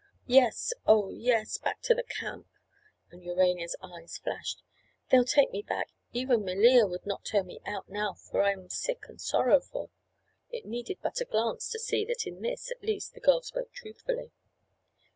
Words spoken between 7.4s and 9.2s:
me out now for I am sick